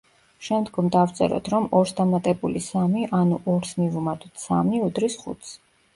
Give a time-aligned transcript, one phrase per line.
[0.45, 5.55] შემდეგ დავწეროთ რომ ორს დამატებული სამი, ანუ ორს მივუმატოთ სამი უდრის ხუთს.